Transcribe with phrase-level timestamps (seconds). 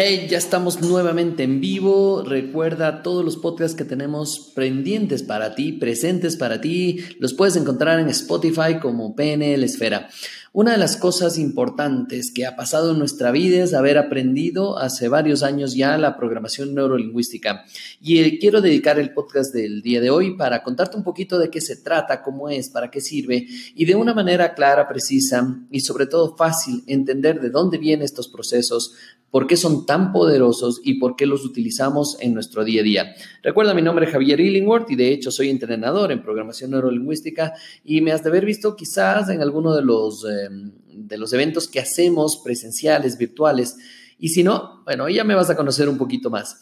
[0.00, 2.22] Hey, ya estamos nuevamente en vivo.
[2.22, 7.00] Recuerda todos los podcasts que tenemos pendientes para ti, presentes para ti.
[7.18, 10.08] Los puedes encontrar en Spotify como PNL Esfera.
[10.52, 15.08] Una de las cosas importantes que ha pasado en nuestra vida es haber aprendido hace
[15.08, 17.64] varios años ya la programación neurolingüística.
[18.00, 21.50] Y eh, quiero dedicar el podcast del día de hoy para contarte un poquito de
[21.50, 25.80] qué se trata, cómo es, para qué sirve y de una manera clara, precisa y
[25.80, 28.94] sobre todo fácil entender de dónde vienen estos procesos,
[29.30, 33.14] por qué son tan poderosos y por qué los utilizamos en nuestro día a día.
[33.42, 37.52] Recuerda, mi nombre es Javier Illingworth y de hecho soy entrenador en programación neurolingüística
[37.84, 41.68] y me has de haber visto quizás en alguno de los, em, de los eventos
[41.68, 43.76] que hacemos presenciales, virtuales.
[44.18, 46.56] Y si no, bueno, ya me vas a conocer un poquito más.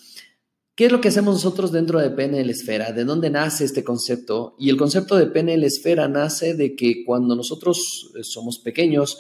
[0.77, 2.93] ¿Qué es lo que hacemos nosotros dentro de PNL Esfera?
[2.93, 4.55] ¿De dónde nace este concepto?
[4.59, 9.19] Y el concepto de PNL Esfera nace de que cuando nosotros eh, somos pequeños,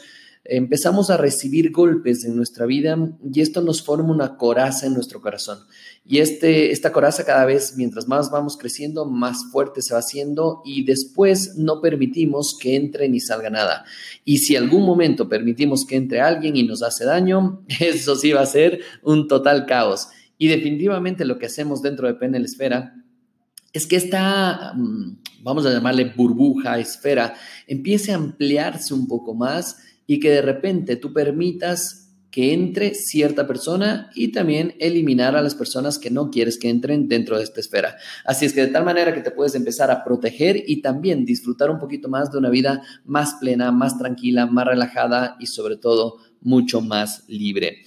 [0.48, 2.96] empezamos a recibir golpes en nuestra vida
[3.32, 5.58] y esto nos forma una coraza en nuestro corazón.
[6.04, 10.62] Y este, esta coraza cada vez, mientras más vamos creciendo, más fuerte se va haciendo
[10.64, 13.84] y después no permitimos que entre ni salga nada.
[14.24, 18.42] Y si algún momento permitimos que entre alguien y nos hace daño, eso sí va
[18.42, 20.08] a ser un total caos.
[20.38, 22.94] Y definitivamente lo que hacemos dentro de PNL Esfera
[23.72, 27.34] es que esta, mm, vamos a llamarle burbuja, esfera,
[27.66, 33.46] empiece a ampliarse un poco más y que de repente tú permitas que entre cierta
[33.46, 37.60] persona y también eliminar a las personas que no quieres que entren dentro de esta
[37.60, 37.96] esfera.
[38.26, 41.70] Así es que de tal manera que te puedes empezar a proteger y también disfrutar
[41.70, 46.18] un poquito más de una vida más plena, más tranquila, más relajada y sobre todo
[46.42, 47.78] mucho más libre.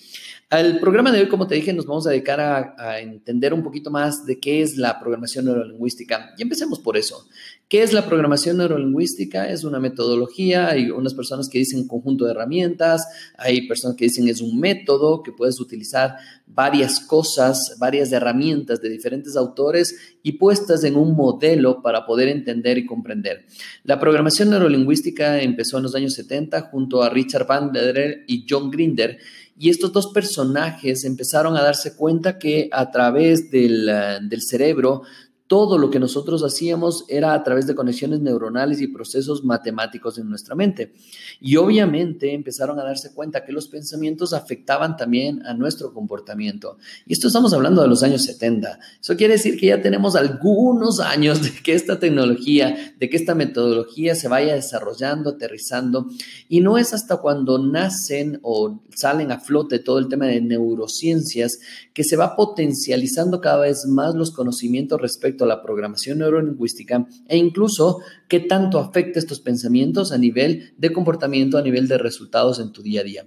[0.50, 3.92] Al programa de hoy, como te dije, nos vamos a dedicar a, entender un poquito
[3.92, 6.34] más de qué es la programación neurolingüística.
[6.40, 7.28] Y empecemos por eso.
[7.70, 9.48] ¿Qué es la programación neurolingüística?
[9.48, 14.28] Es una metodología, hay unas personas que dicen conjunto de herramientas, hay personas que dicen
[14.28, 16.16] es un método que puedes utilizar
[16.48, 22.80] varias cosas, varias herramientas de diferentes autores y puestas en un modelo para poder entender
[22.80, 23.46] y comprender.
[23.84, 28.72] La programación neurolingüística empezó en los años 70 junto a Richard Van der y John
[28.72, 29.20] Grinder
[29.60, 33.92] y estos dos personajes empezaron a darse cuenta que a través del,
[34.28, 35.04] del cerebro
[35.50, 40.30] todo lo que nosotros hacíamos era a través de conexiones neuronales y procesos matemáticos en
[40.30, 40.94] nuestra mente.
[41.42, 46.78] Y obviamente empezaron a darse cuenta que los pensamientos afectaban también a nuestro comportamiento.
[47.08, 48.80] Y esto estamos hablando de los años 70.
[49.02, 53.34] Eso quiere decir que ya tenemos algunos años de que esta tecnología, de que esta
[53.34, 56.12] metodología se vaya desarrollando, aterrizando.
[56.48, 61.60] Y no es hasta cuando nacen o salen a flote todo el tema de neurociencias
[61.92, 67.38] que se va potencializando cada vez más los conocimientos respecto a la programación neurolingüística e
[67.38, 72.72] incluso qué tanto afecta estos pensamientos a nivel de comportamiento, a nivel de resultados en
[72.72, 73.26] tu día a día.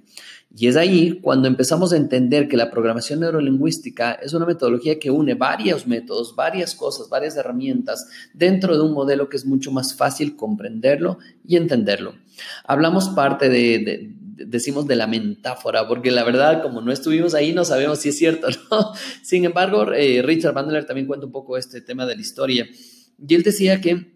[0.54, 5.10] Y es ahí cuando empezamos a entender que la programación neurolingüística es una metodología que
[5.10, 9.94] une varios métodos, varias cosas, varias herramientas dentro de un modelo que es mucho más
[9.94, 12.14] fácil comprenderlo y entenderlo.
[12.64, 14.14] Hablamos parte de,
[14.46, 18.18] decimos de la metáfora, porque la verdad, como no estuvimos ahí, no sabemos si es
[18.18, 18.92] cierto, ¿no?
[19.22, 22.66] Sin embargo, eh, Richard Bandler también cuenta un poco este tema de la historia.
[23.18, 24.12] Y él decía que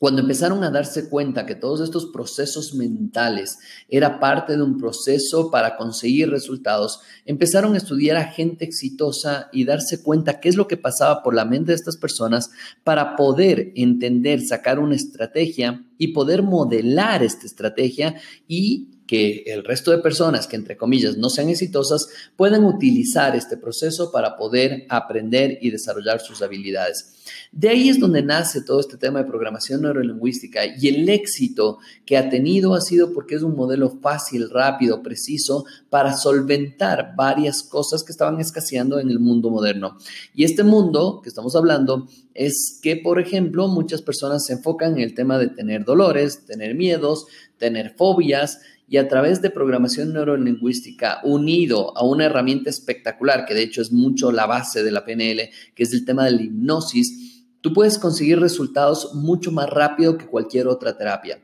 [0.00, 5.50] cuando empezaron a darse cuenta que todos estos procesos mentales era parte de un proceso
[5.50, 10.68] para conseguir resultados, empezaron a estudiar a gente exitosa y darse cuenta qué es lo
[10.68, 12.50] que pasaba por la mente de estas personas
[12.82, 18.14] para poder entender, sacar una estrategia y poder modelar esta estrategia
[18.48, 23.56] y que el resto de personas que, entre comillas, no sean exitosas, puedan utilizar este
[23.56, 27.16] proceso para poder aprender y desarrollar sus habilidades.
[27.50, 32.16] De ahí es donde nace todo este tema de programación neurolingüística y el éxito que
[32.16, 38.04] ha tenido ha sido porque es un modelo fácil, rápido, preciso para solventar varias cosas
[38.04, 39.98] que estaban escaseando en el mundo moderno.
[40.36, 45.00] Y este mundo que estamos hablando es que, por ejemplo, muchas personas se enfocan en
[45.00, 47.26] el tema de tener dolores, tener miedos,
[47.58, 48.60] tener fobias
[48.90, 53.92] y a través de programación neurolingüística unido a una herramienta espectacular, que de hecho es
[53.92, 58.00] mucho la base de la PNL, que es el tema de la hipnosis, tú puedes
[58.00, 61.40] conseguir resultados mucho más rápido que cualquier otra terapia.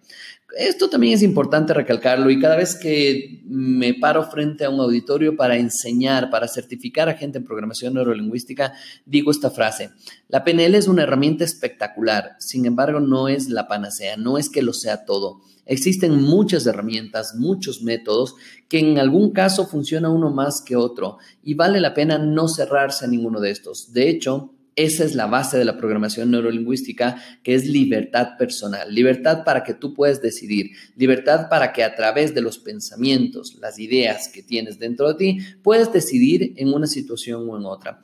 [0.54, 5.36] Esto también es importante recalcarlo y cada vez que me paro frente a un auditorio
[5.36, 8.72] para enseñar, para certificar a gente en programación neurolingüística,
[9.04, 9.90] digo esta frase.
[10.28, 14.62] La PNL es una herramienta espectacular, sin embargo no es la panacea, no es que
[14.62, 15.40] lo sea todo.
[15.66, 18.36] Existen muchas herramientas, muchos métodos
[18.68, 23.04] que en algún caso funciona uno más que otro y vale la pena no cerrarse
[23.04, 23.92] a ninguno de estos.
[23.92, 29.42] De hecho, Esa es la base de la programación neurolingüística, que es libertad personal, libertad
[29.42, 34.28] para que tú puedas decidir, libertad para que a través de los pensamientos, las ideas
[34.28, 38.02] que tienes dentro de ti, puedas decidir en una situación o en otra.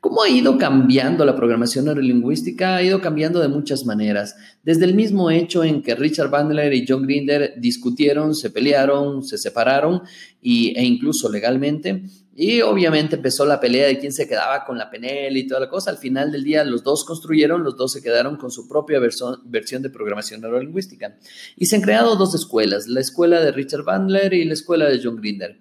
[0.00, 2.76] ¿Cómo ha ido cambiando la programación neurolingüística?
[2.76, 4.34] Ha ido cambiando de muchas maneras.
[4.62, 9.36] Desde el mismo hecho en que Richard Bandler y John Grinder discutieron, se pelearon, se
[9.36, 10.00] separaron
[10.40, 12.02] y, e incluso legalmente.
[12.34, 15.68] Y obviamente empezó la pelea de quién se quedaba con la PNL y toda la
[15.68, 15.90] cosa.
[15.90, 19.82] Al final del día los dos construyeron, los dos se quedaron con su propia versión
[19.82, 21.16] de programación neurolingüística.
[21.56, 25.00] Y se han creado dos escuelas, la escuela de Richard Bandler y la escuela de
[25.02, 25.58] John Grinder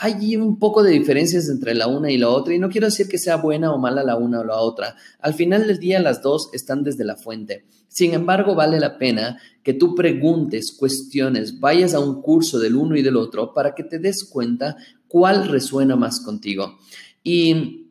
[0.00, 3.08] hay un poco de diferencias entre la una y la otra y no quiero decir
[3.08, 4.94] que sea buena o mala la una o la otra.
[5.18, 7.64] Al final del día las dos están desde la fuente.
[7.88, 12.96] Sin embargo, vale la pena que tú preguntes, cuestiones, vayas a un curso del uno
[12.96, 14.76] y del otro para que te des cuenta
[15.08, 16.78] cuál resuena más contigo.
[17.24, 17.87] Y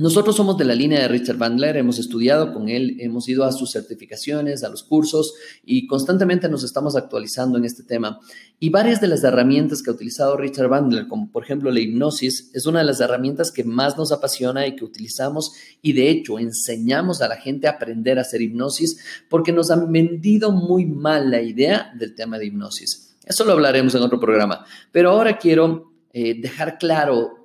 [0.00, 3.52] nosotros somos de la línea de Richard Bandler, hemos estudiado con él, hemos ido a
[3.52, 8.18] sus certificaciones, a los cursos y constantemente nos estamos actualizando en este tema.
[8.58, 12.50] Y varias de las herramientas que ha utilizado Richard Bandler, como por ejemplo la hipnosis,
[12.54, 15.52] es una de las herramientas que más nos apasiona y que utilizamos
[15.82, 18.98] y de hecho enseñamos a la gente a aprender a hacer hipnosis
[19.28, 23.16] porque nos han vendido muy mal la idea del tema de hipnosis.
[23.24, 27.39] Eso lo hablaremos en otro programa, pero ahora quiero eh, dejar claro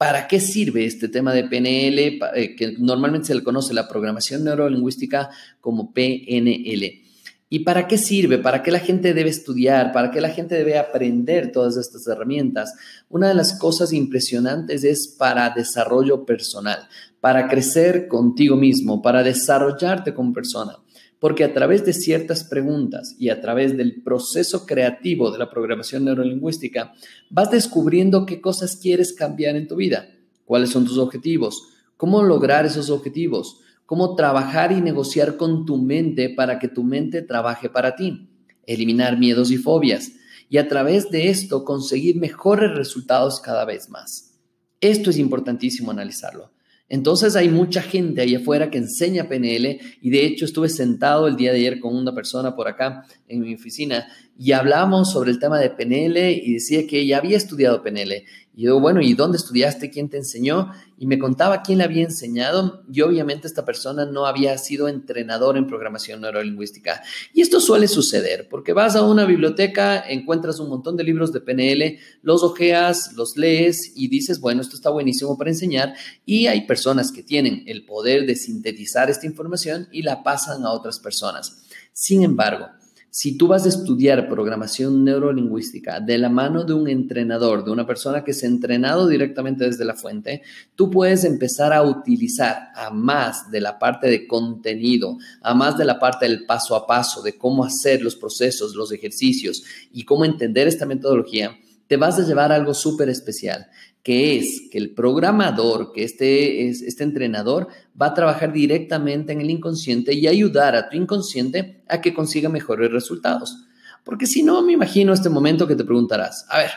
[0.00, 4.44] ¿Para qué sirve este tema de PNL, eh, que normalmente se le conoce la programación
[4.44, 5.28] neurolingüística
[5.60, 7.02] como PNL?
[7.50, 8.38] ¿Y para qué sirve?
[8.38, 9.92] ¿Para qué la gente debe estudiar?
[9.92, 12.72] ¿Para qué la gente debe aprender todas estas herramientas?
[13.10, 16.88] Una de las cosas impresionantes es para desarrollo personal,
[17.20, 20.78] para crecer contigo mismo, para desarrollarte como persona
[21.20, 26.06] porque a través de ciertas preguntas y a través del proceso creativo de la programación
[26.06, 26.94] neurolingüística,
[27.28, 30.08] vas descubriendo qué cosas quieres cambiar en tu vida,
[30.46, 31.68] cuáles son tus objetivos,
[31.98, 37.20] cómo lograr esos objetivos, cómo trabajar y negociar con tu mente para que tu mente
[37.20, 38.30] trabaje para ti,
[38.66, 40.12] eliminar miedos y fobias,
[40.48, 44.38] y a través de esto conseguir mejores resultados cada vez más.
[44.80, 46.50] Esto es importantísimo analizarlo.
[46.90, 51.36] Entonces hay mucha gente ahí afuera que enseña PNL y de hecho estuve sentado el
[51.36, 54.08] día de ayer con una persona por acá en mi oficina
[54.42, 58.24] y hablamos sobre el tema de PNL y decía que ella había estudiado PNL
[58.60, 59.90] y yo, bueno, ¿y dónde estudiaste?
[59.90, 60.72] ¿Quién te enseñó?
[60.98, 62.82] Y me contaba quién le había enseñado.
[62.92, 67.00] Y obviamente esta persona no había sido entrenador en programación neurolingüística.
[67.32, 71.40] Y esto suele suceder, porque vas a una biblioteca, encuentras un montón de libros de
[71.40, 75.94] PNL, los ojeas, los lees y dices, bueno, esto está buenísimo para enseñar.
[76.26, 80.72] Y hay personas que tienen el poder de sintetizar esta información y la pasan a
[80.72, 81.62] otras personas.
[81.92, 82.66] Sin embargo,
[83.10, 87.84] si tú vas a estudiar programación neurolingüística de la mano de un entrenador, de una
[87.84, 90.42] persona que se ha entrenado directamente desde la fuente,
[90.76, 95.84] tú puedes empezar a utilizar a más de la parte de contenido, a más de
[95.84, 100.24] la parte del paso a paso, de cómo hacer los procesos, los ejercicios y cómo
[100.24, 101.58] entender esta metodología,
[101.88, 103.66] te vas a llevar algo súper especial
[104.02, 107.68] que es que el programador, que este, este entrenador,
[108.00, 112.48] va a trabajar directamente en el inconsciente y ayudar a tu inconsciente a que consiga
[112.48, 113.56] mejores resultados.
[114.04, 116.70] Porque si no, me imagino este momento que te preguntarás, a ver,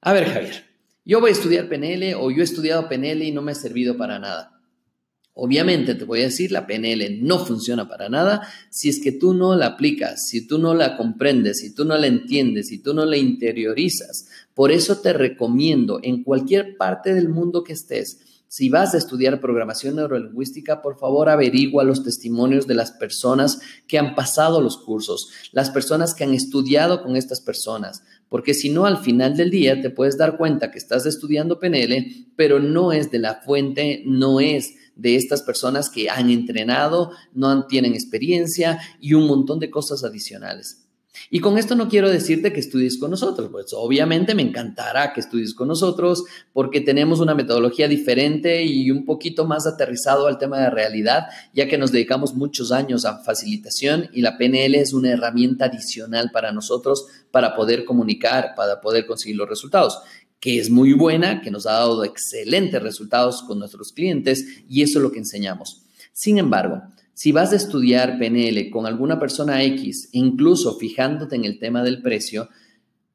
[0.00, 0.64] a ver Javier,
[1.04, 3.96] yo voy a estudiar PNL o yo he estudiado PNL y no me ha servido
[3.96, 4.52] para nada.
[5.34, 9.32] Obviamente te voy a decir, la PNL no funciona para nada si es que tú
[9.32, 12.92] no la aplicas, si tú no la comprendes, si tú no la entiendes, si tú
[12.92, 14.28] no la interiorizas.
[14.54, 18.20] Por eso te recomiendo en cualquier parte del mundo que estés,
[18.52, 23.98] si vas a estudiar programación neurolingüística, por favor averigua los testimonios de las personas que
[23.98, 28.84] han pasado los cursos, las personas que han estudiado con estas personas, porque si no,
[28.84, 33.10] al final del día te puedes dar cuenta que estás estudiando PNL, pero no es
[33.10, 39.14] de la fuente, no es de estas personas que han entrenado, no tienen experiencia y
[39.14, 40.81] un montón de cosas adicionales.
[41.30, 45.20] Y con esto no quiero decirte que estudies con nosotros, pues obviamente me encantará que
[45.20, 50.58] estudies con nosotros porque tenemos una metodología diferente y un poquito más aterrizado al tema
[50.58, 55.10] de realidad, ya que nos dedicamos muchos años a facilitación y la PNL es una
[55.10, 59.98] herramienta adicional para nosotros para poder comunicar, para poder conseguir los resultados
[60.40, 64.98] que es muy buena, que nos ha dado excelentes resultados con nuestros clientes y eso
[64.98, 65.82] es lo que enseñamos.
[66.12, 66.82] Sin embargo,
[67.14, 72.02] si vas a estudiar PNL con alguna persona X, incluso fijándote en el tema del
[72.02, 72.48] precio,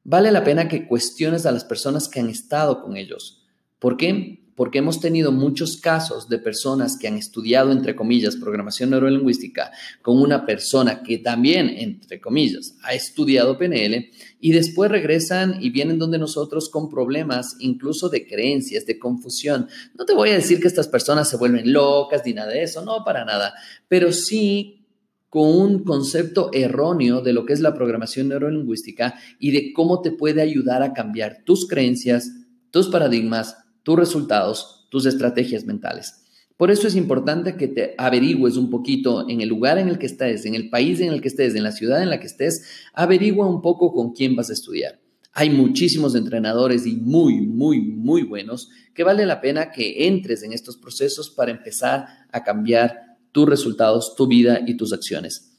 [0.04, 3.46] vale la pena que cuestiones a las personas que han estado con ellos.
[3.78, 4.47] ¿Por qué?
[4.58, 9.70] Porque hemos tenido muchos casos de personas que han estudiado, entre comillas, programación neurolingüística
[10.02, 14.10] con una persona que también, entre comillas, ha estudiado PNL
[14.40, 19.68] y después regresan y vienen donde nosotros con problemas incluso de creencias, de confusión.
[19.96, 22.84] No te voy a decir que estas personas se vuelven locas ni nada de eso,
[22.84, 23.54] no, para nada,
[23.86, 24.84] pero sí
[25.28, 30.10] con un concepto erróneo de lo que es la programación neurolingüística y de cómo te
[30.10, 32.32] puede ayudar a cambiar tus creencias,
[32.72, 33.54] tus paradigmas,
[33.88, 36.22] tus resultados, tus estrategias mentales.
[36.58, 40.04] Por eso es importante que te averigües un poquito en el lugar en el que
[40.04, 42.66] estés, en el país en el que estés, en la ciudad en la que estés,
[42.92, 45.00] averigua un poco con quién vas a estudiar.
[45.32, 50.52] Hay muchísimos entrenadores y muy, muy, muy buenos que vale la pena que entres en
[50.52, 55.56] estos procesos para empezar a cambiar tus resultados, tu vida y tus acciones.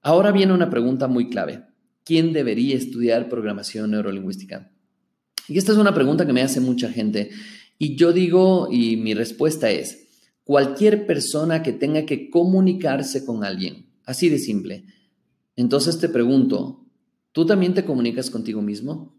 [0.00, 1.62] Ahora viene una pregunta muy clave.
[2.02, 4.72] ¿Quién debería estudiar programación neurolingüística?
[5.52, 7.28] Y esta es una pregunta que me hace mucha gente.
[7.76, 10.08] Y yo digo, y mi respuesta es,
[10.44, 14.86] cualquier persona que tenga que comunicarse con alguien, así de simple.
[15.54, 16.86] Entonces te pregunto,
[17.32, 19.14] ¿tú también te comunicas contigo mismo?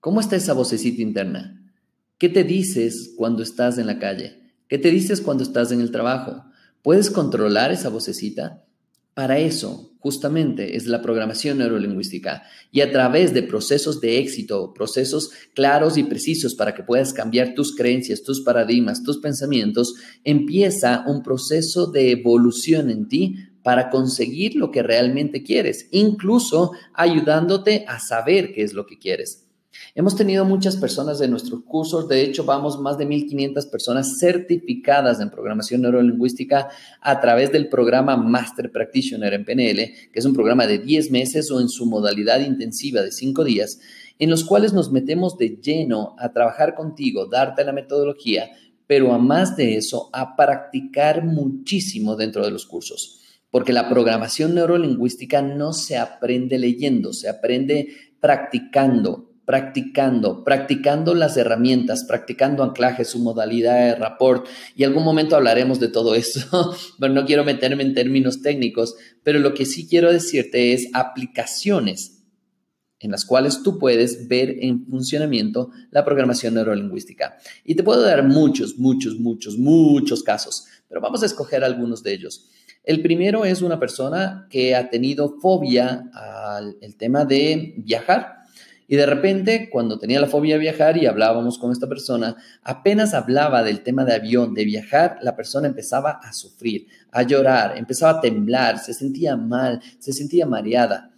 [0.00, 1.72] ¿Cómo está esa vocecita interna?
[2.18, 4.52] ¿Qué te dices cuando estás en la calle?
[4.68, 6.44] ¿Qué te dices cuando estás en el trabajo?
[6.82, 8.66] ¿Puedes controlar esa vocecita?
[9.14, 12.42] Para eso, justamente, es la programación neurolingüística
[12.72, 17.54] y a través de procesos de éxito, procesos claros y precisos para que puedas cambiar
[17.54, 19.94] tus creencias, tus paradigmas, tus pensamientos,
[20.24, 27.84] empieza un proceso de evolución en ti para conseguir lo que realmente quieres, incluso ayudándote
[27.86, 29.43] a saber qué es lo que quieres.
[29.94, 35.20] Hemos tenido muchas personas de nuestros cursos, de hecho vamos más de 1.500 personas certificadas
[35.20, 36.68] en programación neurolingüística
[37.00, 41.50] a través del programa Master Practitioner en PNL, que es un programa de 10 meses
[41.50, 43.80] o en su modalidad intensiva de 5 días,
[44.18, 48.50] en los cuales nos metemos de lleno a trabajar contigo, darte la metodología,
[48.86, 53.20] pero a más de eso, a practicar muchísimo dentro de los cursos.
[53.50, 57.88] Porque la programación neurolingüística no se aprende leyendo, se aprende
[58.20, 64.46] practicando, practicando, practicando las herramientas, practicando anclaje, su modalidad de rapport.
[64.74, 69.38] Y algún momento hablaremos de todo eso, pero no quiero meterme en términos técnicos, pero
[69.38, 72.22] lo que sí quiero decirte es aplicaciones
[73.00, 77.36] en las cuales tú puedes ver en funcionamiento la programación neurolingüística.
[77.62, 82.14] Y te puedo dar muchos, muchos, muchos, muchos casos, pero vamos a escoger algunos de
[82.14, 82.48] ellos.
[82.82, 88.43] El primero es una persona que ha tenido fobia al tema de viajar
[88.86, 93.14] y de repente, cuando tenía la fobia de viajar y hablábamos con esta persona, apenas
[93.14, 98.18] hablaba del tema de avión, de viajar, la persona empezaba a sufrir, a llorar, empezaba
[98.18, 101.12] a temblar, se sentía mal, se sentía mareada.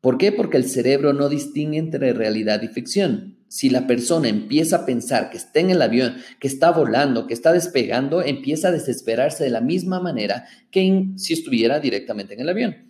[0.00, 0.32] ¿Por qué?
[0.32, 3.36] Porque el cerebro no distingue entre realidad y ficción.
[3.48, 7.34] Si la persona empieza a pensar que está en el avión, que está volando, que
[7.34, 12.48] está despegando, empieza a desesperarse de la misma manera que si estuviera directamente en el
[12.48, 12.89] avión.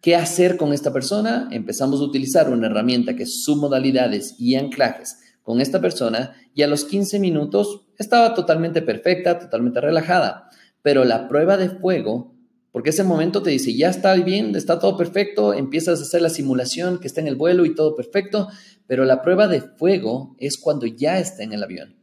[0.00, 1.48] ¿Qué hacer con esta persona?
[1.50, 6.68] Empezamos a utilizar una herramienta que es submodalidades y anclajes con esta persona y a
[6.68, 10.48] los 15 minutos estaba totalmente perfecta, totalmente relajada.
[10.80, 12.34] Pero la prueba de fuego,
[12.72, 16.30] porque ese momento te dice, ya está bien, está todo perfecto, empiezas a hacer la
[16.30, 18.48] simulación que está en el vuelo y todo perfecto,
[18.86, 21.96] pero la prueba de fuego es cuando ya está en el avión.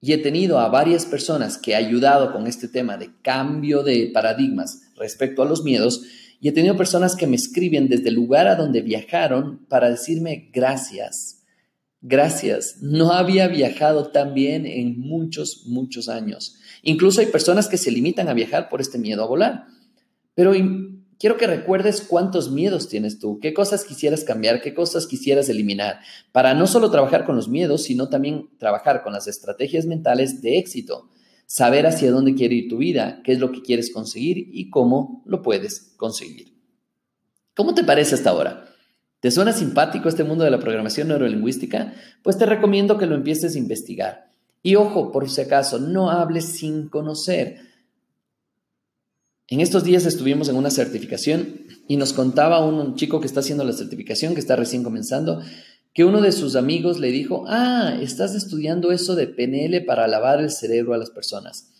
[0.00, 4.10] Y he tenido a varias personas que he ayudado con este tema de cambio de
[4.14, 6.02] paradigmas respecto a los miedos,
[6.42, 10.50] y he tenido personas que me escriben desde el lugar a donde viajaron para decirme
[10.52, 11.44] gracias.
[12.00, 12.78] Gracias.
[12.82, 16.56] No había viajado tan bien en muchos, muchos años.
[16.82, 19.66] Incluso hay personas que se limitan a viajar por este miedo a volar.
[20.34, 20.52] Pero
[21.16, 26.00] quiero que recuerdes cuántos miedos tienes tú, qué cosas quisieras cambiar, qué cosas quisieras eliminar,
[26.32, 30.58] para no solo trabajar con los miedos, sino también trabajar con las estrategias mentales de
[30.58, 31.08] éxito
[31.46, 35.22] saber hacia dónde quiere ir tu vida, qué es lo que quieres conseguir y cómo
[35.26, 36.52] lo puedes conseguir.
[37.54, 38.68] ¿Cómo te parece hasta ahora?
[39.20, 41.94] ¿Te suena simpático este mundo de la programación neurolingüística?
[42.22, 44.32] Pues te recomiendo que lo empieces a investigar.
[44.62, 47.60] Y ojo, por si acaso, no hables sin conocer.
[49.48, 53.64] En estos días estuvimos en una certificación y nos contaba un chico que está haciendo
[53.64, 55.42] la certificación, que está recién comenzando,
[55.92, 60.40] que uno de sus amigos le dijo, ah, estás estudiando eso de PNL para lavar
[60.40, 61.70] el cerebro a las personas.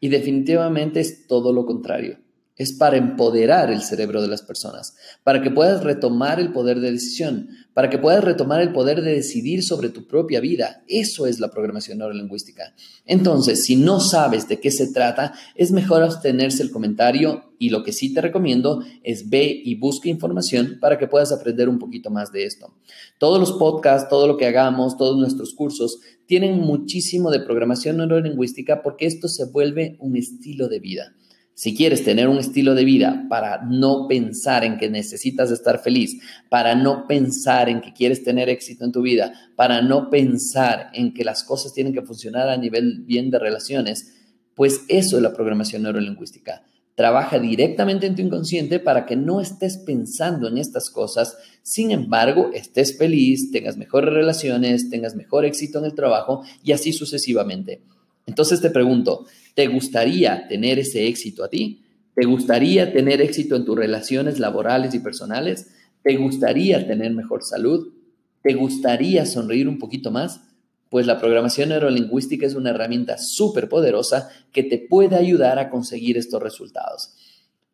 [0.00, 2.18] Y definitivamente es todo lo contrario.
[2.56, 6.92] Es para empoderar el cerebro de las personas, para que puedas retomar el poder de
[6.92, 10.84] decisión, para que puedas retomar el poder de decidir sobre tu propia vida.
[10.86, 12.74] Eso es la programación neurolingüística.
[13.06, 17.82] Entonces, si no sabes de qué se trata, es mejor abstenerse el comentario y lo
[17.82, 22.10] que sí te recomiendo es ve y busca información para que puedas aprender un poquito
[22.10, 22.74] más de esto.
[23.18, 28.82] Todos los podcasts, todo lo que hagamos, todos nuestros cursos tienen muchísimo de programación neurolingüística
[28.82, 31.14] porque esto se vuelve un estilo de vida.
[31.56, 36.20] Si quieres tener un estilo de vida para no pensar en que necesitas estar feliz,
[36.48, 41.14] para no pensar en que quieres tener éxito en tu vida, para no pensar en
[41.14, 44.14] que las cosas tienen que funcionar a nivel bien de relaciones,
[44.56, 46.64] pues eso es la programación neurolingüística.
[46.96, 52.50] Trabaja directamente en tu inconsciente para que no estés pensando en estas cosas, sin embargo,
[52.52, 57.82] estés feliz, tengas mejores relaciones, tengas mejor éxito en el trabajo y así sucesivamente.
[58.26, 61.82] Entonces te pregunto, ¿te gustaría tener ese éxito a ti?
[62.14, 65.70] ¿Te gustaría tener éxito en tus relaciones laborales y personales?
[66.02, 67.92] ¿Te gustaría tener mejor salud?
[68.42, 70.42] ¿Te gustaría sonreír un poquito más?
[70.90, 76.18] Pues la programación neurolingüística es una herramienta súper poderosa que te puede ayudar a conseguir
[76.18, 77.14] estos resultados.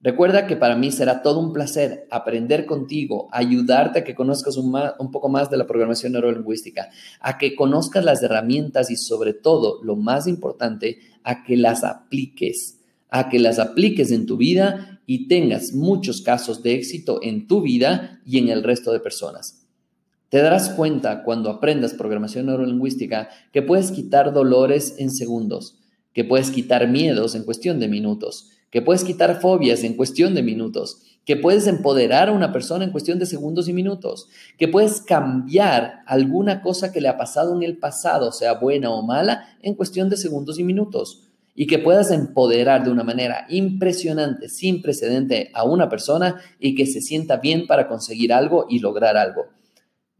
[0.02, 4.73] Recuerda que para mí será todo un placer aprender contigo, ayudarte a que conozcas un,
[5.12, 6.88] poco más de la programación neurolingüística,
[7.21, 12.78] a que conozcas las herramientas y sobre todo, lo más importante, a que las apliques,
[13.11, 17.61] a que las apliques en tu vida y tengas muchos casos de éxito en tu
[17.61, 19.66] vida y en el resto de personas.
[20.30, 25.76] Te darás cuenta cuando aprendas programación neurolingüística que puedes quitar dolores en segundos,
[26.14, 30.42] que puedes quitar miedos en cuestión de minutos que puedes quitar fobias en cuestión de
[30.42, 35.00] minutos, que puedes empoderar a una persona en cuestión de segundos y minutos, que puedes
[35.00, 39.74] cambiar alguna cosa que le ha pasado en el pasado, sea buena o mala, en
[39.74, 45.50] cuestión de segundos y minutos, y que puedas empoderar de una manera impresionante, sin precedente
[45.52, 49.46] a una persona y que se sienta bien para conseguir algo y lograr algo.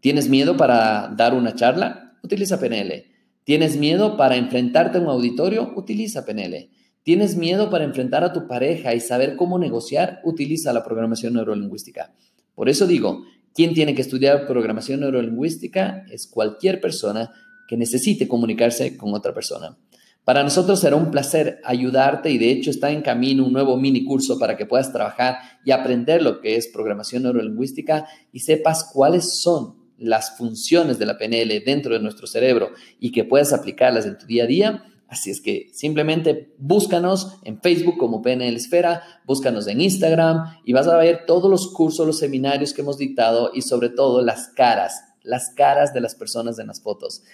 [0.00, 2.19] ¿Tienes miedo para dar una charla?
[2.23, 3.04] Utiliza PNL.
[3.45, 5.73] ¿Tienes miedo para enfrentarte a un auditorio?
[5.76, 6.71] Utiliza PNL.
[7.02, 10.21] ¿Tienes miedo para enfrentar a tu pareja y saber cómo negociar?
[10.23, 12.12] Utiliza la programación neurolingüística.
[12.54, 17.33] Por eso digo, quien tiene que estudiar programación neurolingüística es cualquier persona
[17.66, 19.78] que necesite comunicarse con otra persona.
[20.25, 24.04] Para nosotros será un placer ayudarte y de hecho está en camino un nuevo mini
[24.04, 29.40] curso para que puedas trabajar y aprender lo que es programación neurolingüística y sepas cuáles
[29.40, 34.19] son las funciones de la PNL dentro de nuestro cerebro y que puedas aplicarlas en
[34.19, 39.67] tu día a día Así es que simplemente búscanos en Facebook como PNL Esfera, búscanos
[39.67, 43.62] en Instagram y vas a ver todos los cursos, los seminarios que hemos dictado y
[43.62, 47.25] sobre todo las caras, las caras de las personas en las fotos.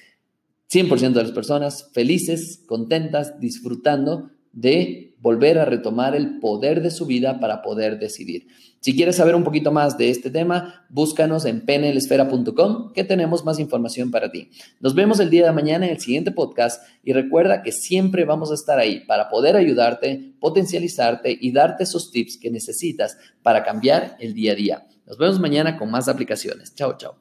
[0.73, 7.07] 100% de las personas felices, contentas, disfrutando de volver a retomar el poder de su
[7.07, 8.47] vida para poder decidir.
[8.81, 13.59] Si quieres saber un poquito más de este tema, búscanos en penelesfera.com que tenemos más
[13.59, 14.51] información para ti.
[14.81, 18.51] Nos vemos el día de mañana en el siguiente podcast y recuerda que siempre vamos
[18.51, 24.17] a estar ahí para poder ayudarte, potencializarte y darte esos tips que necesitas para cambiar
[24.21, 24.87] el día a día.
[25.07, 26.75] Nos vemos mañana con más aplicaciones.
[26.75, 27.17] Chao, chao.